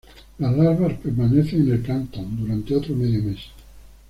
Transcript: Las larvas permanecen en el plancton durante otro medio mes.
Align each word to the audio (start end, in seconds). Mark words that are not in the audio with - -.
Las 0.39 0.57
larvas 0.57 0.95
permanecen 0.97 1.61
en 1.61 1.73
el 1.73 1.79
plancton 1.81 2.35
durante 2.35 2.75
otro 2.75 2.95
medio 2.95 3.21
mes. 3.21 3.37